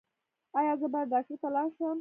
[0.59, 1.87] ایا زه باید ډاکټر ته لاړ شم؟